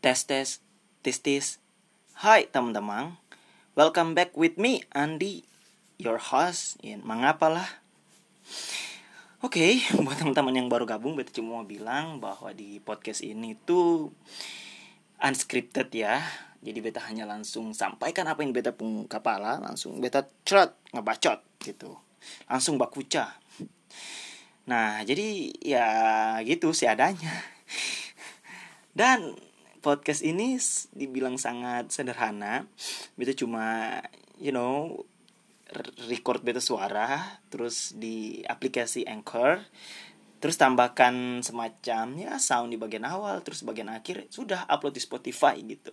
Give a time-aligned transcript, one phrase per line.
[0.00, 0.64] Tes tes
[1.04, 1.60] tes tes.
[2.16, 3.20] Hai teman-teman.
[3.76, 5.44] Welcome back with me Andi,
[6.00, 7.68] your host in Mangapalah.
[9.44, 14.08] Oke, buat teman-teman yang baru gabung, beta cuma mau bilang bahwa di podcast ini tuh
[15.20, 16.24] unscripted ya.
[16.64, 22.00] Jadi beta hanya langsung sampaikan apa yang beta pun kepala, langsung beta cerot ngebacot gitu.
[22.48, 23.36] Langsung bakuca.
[24.64, 25.86] Nah, jadi ya
[26.40, 26.88] gitu sih.
[28.96, 29.49] Dan
[29.80, 30.60] podcast ini
[30.94, 32.68] dibilang sangat sederhana.
[33.16, 33.98] Beta cuma
[34.36, 35.04] you know
[36.06, 39.62] record beta suara terus di aplikasi Anchor
[40.40, 45.60] terus tambahkan semacam ya sound di bagian awal terus bagian akhir sudah upload di Spotify
[45.60, 45.92] gitu.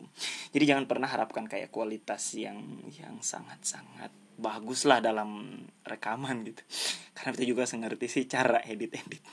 [0.55, 2.63] Jadi jangan pernah harapkan kayak kualitas yang
[2.95, 6.63] yang sangat sangat bagus lah dalam rekaman gitu.
[7.11, 9.23] Karena kita juga sengerti sih cara edit edit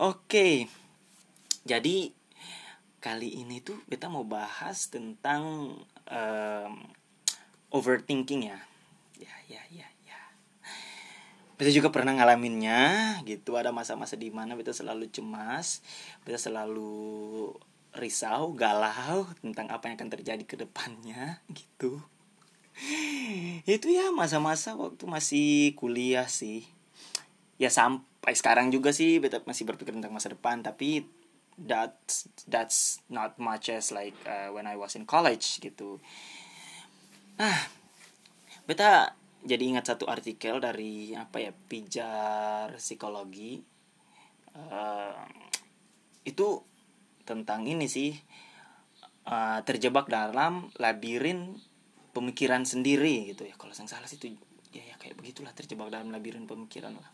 [0.00, 0.48] oke.
[1.64, 1.96] Jadi
[3.00, 5.72] kali ini tuh beta mau bahas tentang
[6.06, 6.74] um,
[7.72, 8.60] overthinking ya.
[9.16, 10.20] Ya ya ya ya.
[11.56, 13.56] Beta juga pernah ngalaminnya gitu.
[13.56, 15.80] Ada masa-masa di mana beta selalu cemas
[16.28, 17.50] beta selalu
[17.96, 22.04] risau galau tentang apa yang akan terjadi ke depannya gitu.
[23.64, 26.68] Itu ya masa-masa waktu masih kuliah sih.
[27.56, 31.08] Ya sampai sekarang juga sih beta masih berpikir tentang masa depan tapi
[31.60, 36.00] that's that's not much as like uh, when I was in college gitu.
[37.36, 37.58] Nah,
[38.64, 39.12] beta
[39.44, 43.60] jadi ingat satu artikel dari apa ya pijar psikologi.
[44.50, 45.14] Uh,
[46.26, 46.60] itu
[47.22, 48.12] tentang ini sih
[49.28, 51.56] uh, terjebak dalam labirin
[52.16, 53.54] pemikiran sendiri gitu ya.
[53.60, 54.32] Kalau saya salah sih itu
[54.72, 57.10] ya ya kayak begitulah terjebak dalam labirin pemikiran lah.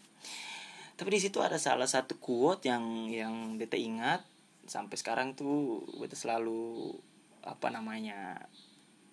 [0.97, 4.36] Tapi di situ ada salah satu quote yang yang beta ingat
[4.67, 6.95] sampai sekarang tuh beta selalu
[7.47, 8.47] apa namanya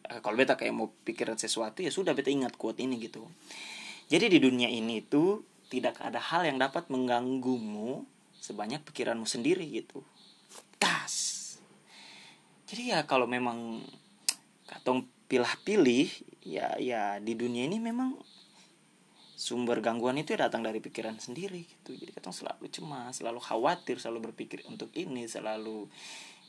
[0.10, 3.26] uh, kalau beta kayak mau pikiran sesuatu ya sudah beta ingat quote ini gitu.
[4.12, 5.42] Jadi di dunia ini tuh
[5.72, 8.06] tidak ada hal yang dapat mengganggumu
[8.38, 10.04] sebanyak pikiranmu sendiri gitu.
[10.78, 11.34] Tas
[12.74, 13.86] jadi ya kalau memang
[14.74, 16.10] katong pilih-pilih
[16.42, 18.18] ya ya di dunia ini memang
[19.34, 21.98] sumber gangguan itu ya datang dari pikiran sendiri gitu.
[21.98, 25.90] Jadi kita selalu cemas selalu khawatir selalu berpikir untuk ini selalu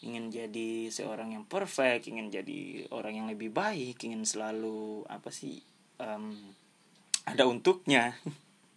[0.05, 5.61] ingin jadi seorang yang perfect ingin jadi orang yang lebih baik ingin selalu apa sih
[6.01, 6.37] um,
[7.25, 8.17] ada untuknya.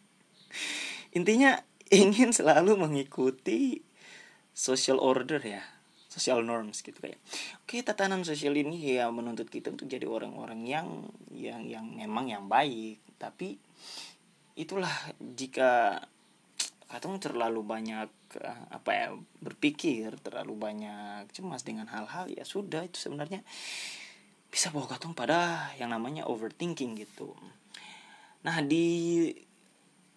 [1.17, 1.59] Intinya
[1.91, 3.83] ingin selalu mengikuti
[4.55, 5.76] social order ya
[6.17, 7.21] social norms gitu kayak
[7.61, 10.87] oke tatanan sosial ini ya menuntut kita untuk jadi orang-orang yang
[11.31, 12.99] yang yang memang yang baik.
[13.21, 13.57] Tapi
[14.57, 14.91] itulah
[15.21, 16.01] jika
[16.89, 18.09] katong terlalu banyak
[18.73, 19.07] apa ya
[19.39, 23.43] berpikir terlalu banyak cemas dengan hal-hal ya sudah itu sebenarnya
[24.47, 27.35] bisa bawa katong pada yang namanya overthinking gitu.
[28.47, 29.29] Nah di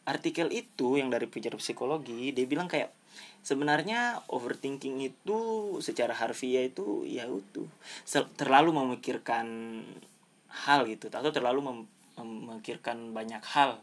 [0.07, 3.00] artikel itu yang dari pijar psikologi dia bilang kayak
[3.41, 5.39] sebenarnya overthinking itu
[5.81, 7.65] secara harfiah itu ya itu
[8.37, 9.47] terlalu memikirkan
[10.51, 11.87] hal gitu atau terlalu
[12.21, 13.81] memikirkan banyak hal.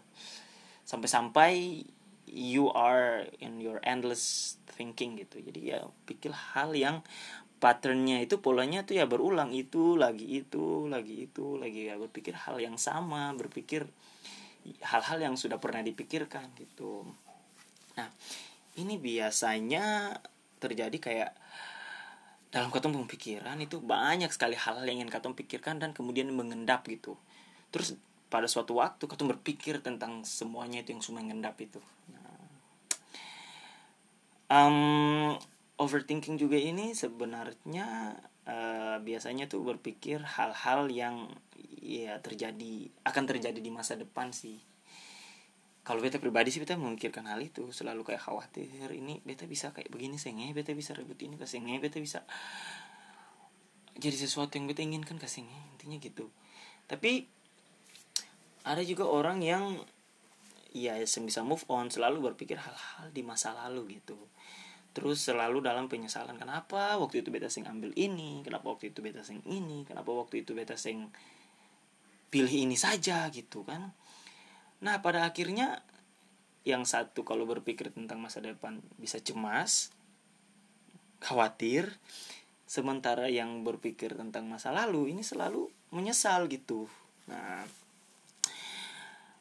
[0.87, 1.83] Sampai-sampai
[2.27, 5.41] you are in your endless thinking gitu.
[5.41, 7.01] Jadi ya pikir hal yang
[7.57, 9.55] patternnya itu polanya tuh ya berulang.
[9.55, 13.87] Itu lagi itu lagi itu lagi ya berpikir hal yang sama berpikir
[14.83, 17.07] hal-hal yang sudah pernah dipikirkan gitu.
[17.95, 18.11] Nah
[18.77, 20.17] ini biasanya
[20.61, 21.31] terjadi kayak
[22.53, 27.19] dalam katong pemikiran itu banyak sekali hal-hal yang ingin katong pikirkan dan kemudian mengendap gitu.
[27.73, 27.99] Terus
[28.31, 31.79] pada suatu waktu kau berpikir tentang semuanya itu yang semua mengendap itu.
[34.47, 35.35] Um,
[35.75, 38.15] overthinking juga ini sebenarnya
[38.47, 41.27] uh, biasanya tuh berpikir hal-hal yang
[41.83, 44.59] ya terjadi akan terjadi di masa depan sih
[45.87, 49.87] kalau beta pribadi sih beta memikirkan hal itu selalu kayak khawatir ini beta bisa kayak
[49.87, 52.27] begini senge beta bisa rebut ini kasenge beta bisa
[53.95, 56.27] jadi sesuatu yang beta inginkan kasenge intinya gitu.
[56.91, 57.23] Tapi
[58.67, 59.79] ada juga orang yang
[60.75, 64.19] ya bisa move on selalu berpikir hal-hal di masa lalu gitu.
[64.91, 68.43] Terus selalu dalam penyesalan kenapa waktu itu beta sing ambil ini?
[68.43, 69.87] Kenapa waktu itu beta sing ini?
[69.87, 71.09] Kenapa waktu itu beta sing
[72.27, 73.31] pilih ini saja?
[73.31, 73.95] gitu kan
[74.77, 75.81] nah pada akhirnya
[76.67, 79.95] yang satu kalau berpikir tentang masa depan bisa cemas
[81.23, 81.95] khawatir
[82.67, 86.91] sementara yang berpikir tentang masa lalu ini selalu menyesal gitu.
[87.31, 87.63] Nah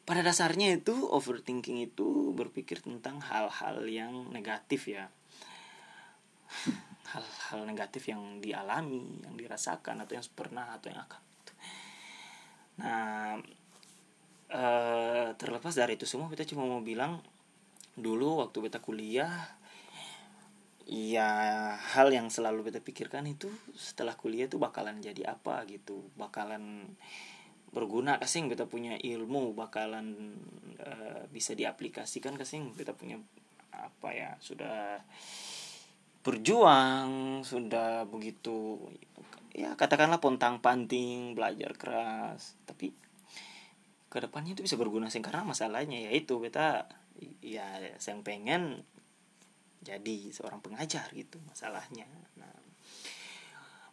[0.07, 5.11] pada dasarnya itu overthinking itu berpikir tentang hal-hal yang negatif ya.
[7.07, 11.21] Hal-hal negatif yang dialami yang dirasakan atau yang pernah atau yang akan
[12.77, 13.33] nah
[14.51, 17.19] uh, terlepas dari itu semua kita cuma mau bilang
[17.97, 19.57] dulu waktu kita kuliah
[20.87, 21.27] ya
[21.75, 26.07] hal yang selalu kita pikirkan itu setelah kuliah itu bakalan jadi apa gitu.
[26.15, 26.95] Bakalan
[27.75, 29.51] berguna kasing kita punya ilmu?
[29.51, 30.39] Bakalan
[30.79, 33.19] uh, bisa diaplikasikan kasing kita punya
[33.75, 35.03] apa ya sudah
[36.23, 38.79] berjuang sudah begitu
[39.53, 42.55] ya katakanlah pontang panting belajar keras.
[42.63, 43.06] Tapi
[44.07, 46.87] ke depannya itu bisa berguna sih karena masalahnya yaitu kita
[47.43, 48.87] ya yang pengen
[49.83, 52.07] jadi seorang pengajar gitu masalahnya.
[52.39, 52.55] Nah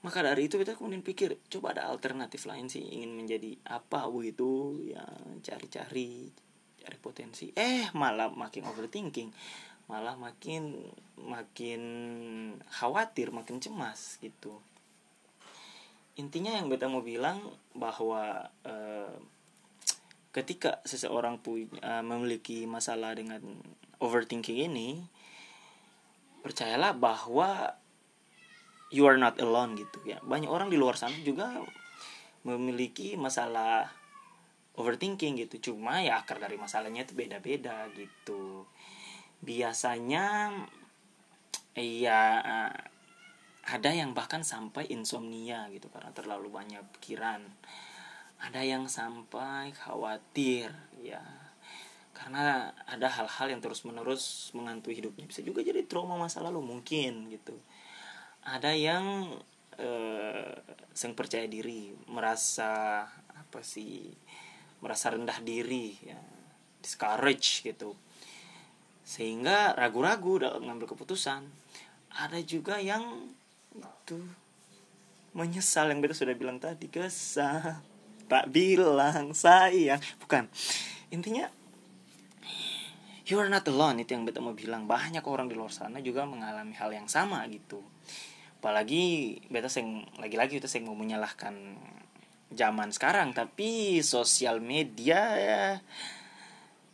[0.05, 4.77] maka dari itu kita kemudian pikir coba ada alternatif lain sih ingin menjadi apa begitu
[4.85, 5.05] ya
[5.41, 6.29] cari-cari
[6.77, 7.49] cari potensi.
[7.57, 9.33] Eh malah makin overthinking
[9.85, 10.81] malah makin
[11.21, 11.83] makin
[12.73, 14.61] khawatir makin cemas gitu.
[16.15, 17.43] Intinya yang beta mau bilang
[17.75, 19.13] bahwa uh,
[20.35, 23.39] ketika seseorang punya uh, memiliki masalah dengan
[24.03, 24.99] overthinking ini
[26.43, 27.79] percayalah bahwa
[28.91, 30.19] you are not alone gitu ya.
[30.27, 31.55] Banyak orang di luar sana juga
[32.43, 33.89] memiliki masalah
[34.75, 35.73] overthinking gitu.
[35.73, 38.67] Cuma ya akar dari masalahnya itu beda-beda gitu.
[39.41, 40.51] Biasanya
[41.79, 42.21] ya
[43.65, 47.41] ada yang bahkan sampai insomnia gitu karena terlalu banyak pikiran
[48.45, 50.69] ada yang sampai khawatir
[51.01, 51.25] ya.
[52.15, 55.25] Karena ada hal-hal yang terus menerus menghantui hidupnya.
[55.25, 57.57] Bisa juga jadi trauma masa lalu mungkin gitu.
[58.45, 59.33] Ada yang
[59.81, 60.55] eh,
[60.93, 63.03] yang percaya diri merasa
[63.33, 64.13] apa sih
[64.85, 66.21] merasa rendah diri ya.
[66.85, 67.97] Discourage gitu.
[69.05, 71.49] Sehingga ragu-ragu dalam mengambil keputusan.
[72.15, 73.33] Ada juga yang
[73.75, 74.21] itu
[75.35, 77.83] menyesal yang beta sudah bilang tadi kesal
[78.29, 80.01] tak bilang sayang.
[80.23, 80.49] Bukan.
[81.13, 81.49] Intinya
[83.25, 84.85] you are not alone itu yang beta mau bilang.
[84.85, 87.81] Banyak orang di luar sana juga mengalami hal yang sama gitu.
[88.61, 91.77] Apalagi beta seng lagi-lagi itu seng mau menyalahkan
[92.55, 95.65] zaman sekarang tapi sosial media ya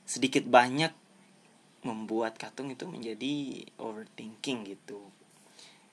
[0.09, 0.91] sedikit banyak
[1.85, 5.01] membuat katung itu menjadi overthinking gitu.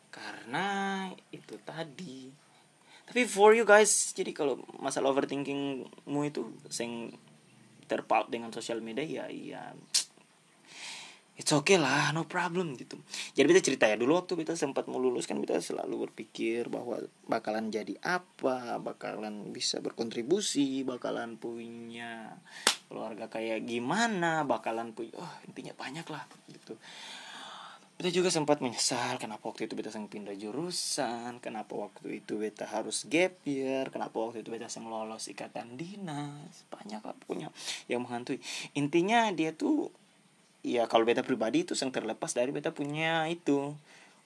[0.10, 2.47] Karena itu tadi
[3.08, 7.16] tapi for you guys jadi kalau masalah overthinkingmu itu sing
[7.88, 9.72] terpaut dengan sosial media ya ya
[11.38, 12.98] it's okay lah no problem gitu.
[13.38, 16.98] Jadi kita cerita ya dulu waktu kita sempat mau lulus kan kita selalu berpikir bahwa
[17.30, 22.42] bakalan jadi apa bakalan bisa berkontribusi bakalan punya
[22.90, 26.74] keluarga kayak gimana bakalan punya oh intinya banyak lah gitu
[27.98, 32.70] beta juga sempat menyesal kenapa waktu itu beta sang pindah jurusan kenapa waktu itu beta
[32.70, 36.62] harus gap year kenapa waktu itu beta sang lolos ikatan dinas.
[36.70, 37.50] Banyak lah punya
[37.90, 38.38] yang menghantui.
[38.78, 39.90] Intinya dia tuh
[40.62, 43.74] ya kalau beta pribadi itu yang terlepas dari beta punya itu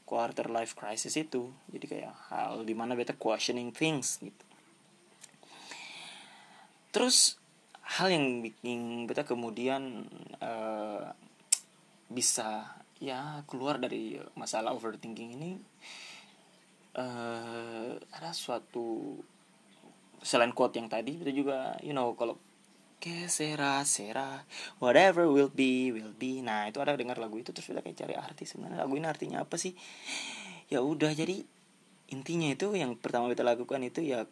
[0.03, 1.47] quarter life crisis itu.
[1.71, 4.45] Jadi kayak hal di mana beta questioning things gitu.
[6.91, 7.39] Terus
[7.87, 10.11] hal yang bikin beta kemudian
[10.43, 11.15] uh,
[12.11, 15.57] bisa ya keluar dari masalah overthinking ini
[16.95, 19.17] uh, ada suatu
[20.21, 22.37] selain quote yang tadi itu juga you know kalau
[23.01, 23.81] que sera
[24.77, 26.45] whatever will be will be.
[26.45, 28.85] Nah itu ada dengar lagu itu terus kita kayak cari arti sebenarnya.
[28.85, 29.73] Lagu ini artinya apa sih?
[30.69, 31.41] Ya udah jadi
[32.13, 34.29] intinya itu yang pertama kita lakukan itu ya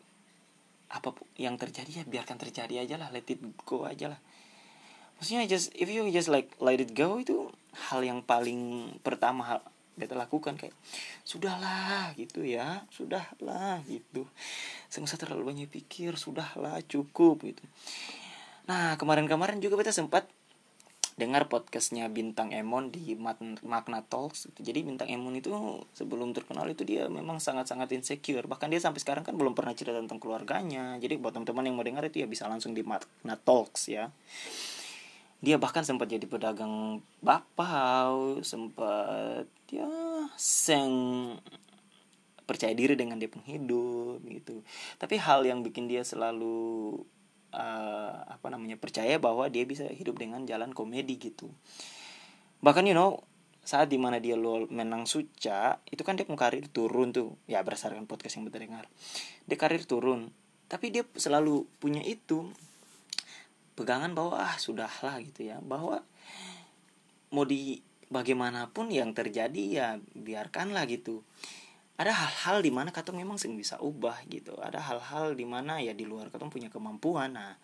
[0.94, 4.22] apa yang terjadi ya biarkan terjadi aja lah let it go aja lah.
[5.18, 7.50] Maksudnya just if you just like let it go itu
[7.88, 9.60] hal yang paling pertama hal
[10.00, 10.72] kita lakukan kayak
[11.28, 14.24] sudahlah gitu ya sudahlah gitu.
[14.88, 17.64] Saya terlalu banyak pikir sudahlah cukup gitu.
[18.72, 20.28] Nah kemarin-kemarin juga kita sempat
[21.20, 25.52] dengar podcastnya bintang Emon di Magna Talks jadi bintang Emon itu
[25.92, 28.48] sebelum terkenal itu dia memang sangat-sangat insecure.
[28.48, 30.96] Bahkan dia sampai sekarang kan belum pernah cerita tentang keluarganya.
[30.96, 34.08] Jadi buat teman-teman yang mau dengar itu ya bisa langsung di Magna Talks ya
[35.40, 39.88] dia bahkan sempat jadi pedagang bapau sempat ya
[40.36, 41.36] seng
[42.44, 44.66] percaya diri dengan dia penghidup gitu.
[44.98, 46.98] Tapi hal yang bikin dia selalu
[47.54, 51.54] uh, apa namanya percaya bahwa dia bisa hidup dengan jalan komedi gitu.
[52.66, 53.22] Bahkan you know
[53.62, 57.38] saat di mana dia lo menang suca itu kan dia pun karir turun tuh.
[57.46, 58.90] Ya berdasarkan podcast yang kita dengar.
[59.46, 60.34] Dia karir turun.
[60.66, 62.50] Tapi dia selalu punya itu
[63.80, 65.64] pegangan bahwa ah sudahlah gitu ya.
[65.64, 66.04] Bahwa
[67.32, 67.80] mau di
[68.12, 71.24] bagaimanapun yang terjadi ya biarkanlah gitu.
[71.96, 74.60] Ada hal-hal di mana katong memang sing bisa ubah gitu.
[74.60, 77.40] Ada hal-hal di mana ya di luar katong punya kemampuan.
[77.40, 77.56] Nah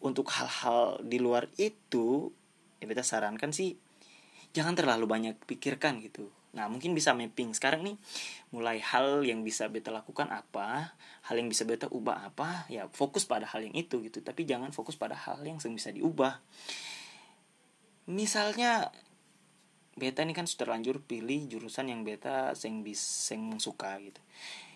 [0.00, 2.32] untuk hal-hal di luar itu
[2.80, 3.76] ya beta sarankan sih
[4.56, 7.54] jangan terlalu banyak pikirkan gitu nah mungkin bisa mapping.
[7.54, 7.96] Sekarang nih
[8.50, 10.98] mulai hal yang bisa beta lakukan apa
[11.30, 14.18] hal yang bisa beta ubah apa ya fokus pada hal yang itu gitu.
[14.22, 16.42] Tapi jangan fokus pada hal yang bisa diubah.
[18.10, 18.90] Misalnya
[19.94, 24.20] beta ini kan sudah terlanjur pilih jurusan yang beta sing bis sing suka gitu.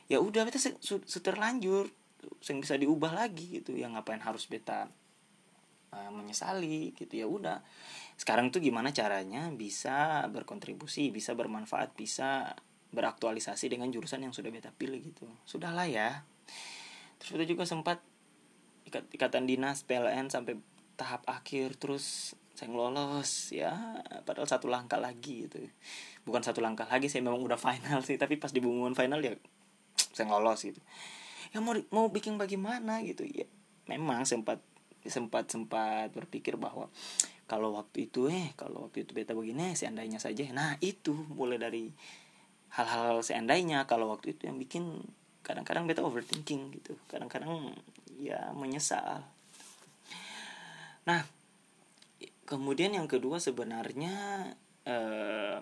[0.07, 1.90] Ya udah beta sudah terlanjur
[2.45, 3.75] sing bisa diubah lagi gitu.
[3.75, 4.87] Yang ngapain harus beta
[5.94, 7.62] uh, menyesali gitu ya udah.
[8.18, 12.58] Sekarang tuh gimana caranya bisa berkontribusi bisa bermanfaat bisa
[12.94, 15.26] beraktualisasi dengan jurusan yang sudah beta pilih gitu.
[15.46, 16.26] Sudahlah ya.
[17.18, 17.98] Terus beta juga sempat
[18.86, 20.58] ikat ikatan dinas PLN sampai
[20.94, 23.74] tahap akhir terus saya lolos ya.
[24.22, 25.58] Padahal satu langkah lagi gitu.
[26.22, 28.14] Bukan satu langkah lagi saya memang udah final sih.
[28.14, 29.34] Tapi pas di pengumuman final ya
[30.16, 30.78] saya lolos gitu.
[31.50, 33.26] Ya mau mau bikin bagaimana gitu.
[33.26, 33.50] Ya
[33.90, 34.62] memang sempat
[35.06, 36.88] sempat sempat berpikir bahwa
[37.44, 40.49] kalau waktu itu eh kalau waktu itu beta begini seandainya saja.
[40.50, 41.92] Nah itu mulai dari
[42.73, 45.04] hal-hal seandainya kalau waktu itu yang bikin
[45.44, 46.96] kadang-kadang beta overthinking gitu.
[47.06, 47.76] Kadang-kadang
[48.16, 49.28] ya menyesal.
[51.04, 51.20] Nah
[52.49, 54.49] kemudian yang kedua sebenarnya
[54.88, 55.61] uh,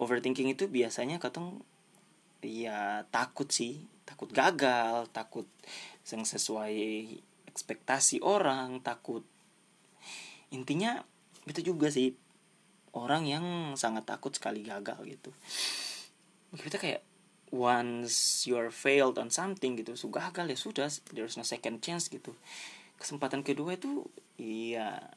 [0.00, 1.60] overthinking itu biasanya katong
[2.40, 3.84] ya takut sih.
[4.08, 5.44] Takut gagal takut
[6.06, 6.78] sesuai
[7.56, 9.24] ekspektasi orang takut.
[10.52, 11.00] Intinya
[11.48, 12.12] itu juga sih.
[12.92, 15.32] Orang yang sangat takut sekali gagal gitu.
[16.52, 17.00] Kita kayak
[17.52, 22.32] once you're failed on something gitu so gagal ya sudah there's no second chance gitu.
[22.96, 24.08] Kesempatan kedua itu
[24.40, 25.12] iya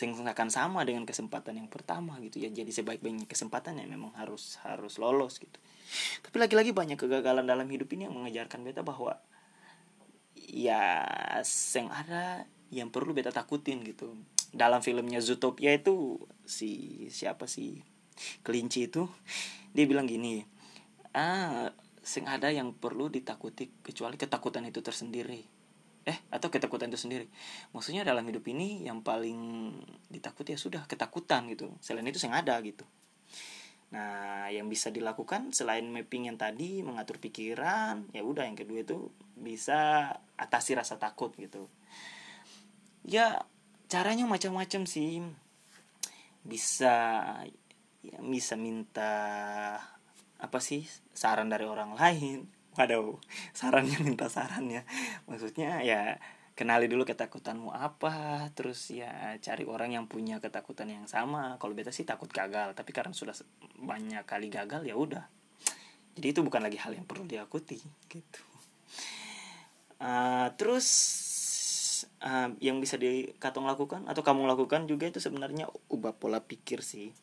[0.00, 2.36] akan sama dengan kesempatan yang pertama gitu.
[2.42, 5.56] Ya jadi sebaik-baiknya kesempatan ya memang harus harus lolos gitu.
[6.20, 9.16] Tapi lagi-lagi banyak kegagalan dalam hidup ini yang mengajarkan beta bahwa
[10.50, 11.06] ya
[11.46, 14.18] sing ada yang perlu beta takutin gitu.
[14.50, 17.78] Dalam filmnya Zootopia itu si siapa sih
[18.42, 19.08] kelinci itu
[19.72, 20.44] dia bilang gini
[21.16, 21.70] ah
[22.02, 25.46] sing ada yang perlu ditakuti kecuali ketakutan itu tersendiri.
[26.04, 27.30] Eh atau ketakutan itu sendiri.
[27.70, 29.70] Maksudnya dalam hidup ini yang paling
[30.10, 31.70] ditakuti ya sudah ketakutan gitu.
[31.78, 32.82] Selain itu yang ada gitu
[33.90, 39.10] nah yang bisa dilakukan selain mapping yang tadi mengatur pikiran ya udah yang kedua itu
[39.34, 41.66] bisa atasi rasa takut gitu.
[43.02, 43.42] Ya
[43.88, 45.24] caranya macam-macam sih.
[46.44, 46.94] Bisa
[48.00, 49.12] ya bisa minta
[50.40, 52.46] apa sih saran dari orang lain.
[52.78, 53.18] Waduh
[53.56, 54.86] sarannya minta saran ya.
[55.26, 56.20] Maksudnya ya
[56.60, 61.56] kenali dulu ketakutanmu apa terus ya cari orang yang punya ketakutan yang sama.
[61.56, 63.32] Kalau beta sih takut gagal tapi karena sudah
[63.80, 65.24] banyak kali gagal ya udah.
[66.20, 67.80] Jadi itu bukan lagi hal yang perlu diakuti
[68.12, 68.44] gitu.
[69.96, 70.88] Uh, terus
[72.20, 76.84] uh, yang bisa di katong lakukan atau kamu lakukan juga itu sebenarnya ubah pola pikir
[76.84, 77.16] sih.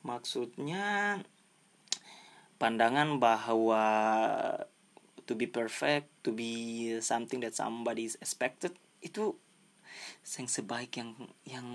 [0.00, 1.20] Maksudnya
[2.56, 3.84] pandangan bahwa
[5.26, 9.34] to be perfect, to be something that somebody is expected itu
[10.38, 11.10] yang sebaik yang
[11.44, 11.66] yang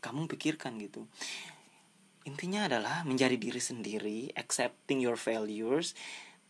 [0.00, 1.04] kamu pikirkan gitu.
[2.26, 5.94] Intinya adalah menjadi diri sendiri, accepting your failures,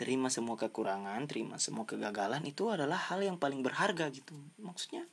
[0.00, 4.32] terima semua kekurangan, terima semua kegagalan itu adalah hal yang paling berharga gitu.
[4.60, 5.04] Maksudnya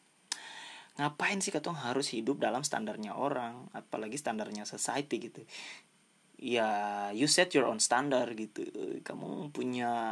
[0.93, 5.41] ngapain sih katong harus hidup dalam standarnya orang, apalagi standarnya society gitu
[6.43, 8.67] ya you set your own standard gitu
[9.07, 10.11] kamu punya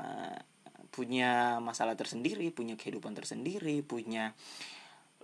[0.91, 4.36] punya masalah tersendiri punya kehidupan tersendiri punya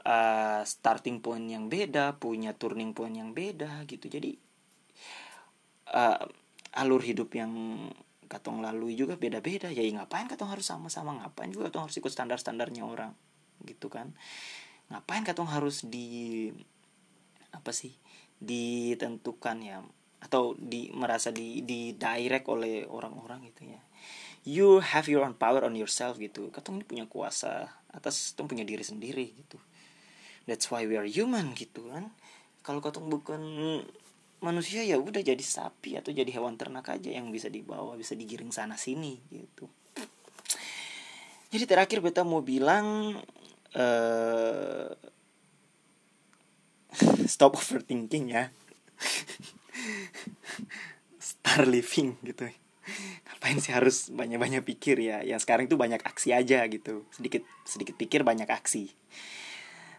[0.08, 4.08] uh, starting point yang beda punya turning point yang beda gitu.
[4.08, 4.40] Jadi
[5.92, 6.24] uh,
[6.80, 7.52] alur hidup yang
[8.32, 9.68] katong lalui juga beda-beda.
[9.72, 11.16] Ya ngapain katong harus sama-sama?
[11.20, 13.12] Ngapain juga katong harus ikut standar-standarnya orang?
[13.68, 14.16] Gitu kan.
[14.88, 16.48] Ngapain katong harus di
[17.52, 17.92] apa sih
[18.40, 19.84] ditentukan ya?
[20.24, 23.82] Atau di merasa di di direct oleh orang-orang gitu ya
[24.48, 26.48] you have your own power on yourself gitu.
[26.56, 29.60] Katong ini punya kuasa atas katong punya diri sendiri gitu.
[30.48, 32.16] That's why we are human gitu kan.
[32.64, 33.44] Kalau katong bukan
[34.40, 38.56] manusia ya udah jadi sapi atau jadi hewan ternak aja yang bisa dibawa bisa digiring
[38.56, 39.68] sana sini gitu.
[41.52, 43.20] Jadi terakhir beta mau bilang
[43.76, 44.90] uh,
[47.32, 48.48] stop overthinking ya.
[51.20, 52.48] Star living gitu
[53.28, 55.24] ngapain sih harus banyak-banyak pikir ya?
[55.24, 57.08] Yang sekarang itu banyak aksi aja gitu.
[57.14, 58.92] Sedikit sedikit pikir banyak aksi.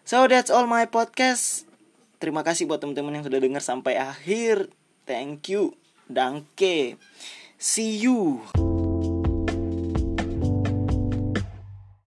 [0.09, 1.69] So that's all my podcast.
[2.19, 4.73] Terima kasih buat teman-teman yang sudah dengar sampai akhir.
[5.07, 5.79] Thank you.
[6.09, 6.99] Danke.
[7.61, 8.43] See you.